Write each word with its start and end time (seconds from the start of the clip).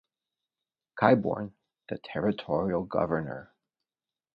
Claiborne, 0.95 1.53
the 1.89 1.99
territorial 1.99 2.81
governor. 2.85 3.53